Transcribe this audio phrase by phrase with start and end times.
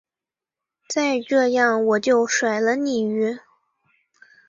[0.87, 3.39] 再这样我就甩了你唷！